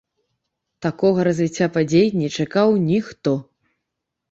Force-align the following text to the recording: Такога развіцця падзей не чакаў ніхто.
Такога 0.85 1.19
развіцця 1.27 1.67
падзей 1.77 2.07
не 2.23 2.33
чакаў 2.37 2.69
ніхто. 2.89 3.37